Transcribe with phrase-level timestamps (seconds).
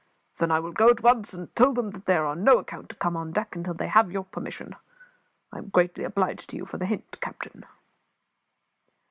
[0.39, 2.89] "Then I will go at once and tell them that they are on no account
[2.89, 4.75] to come on deck until they have your permission.
[5.51, 7.65] I am greatly obliged to you for the hint, captain."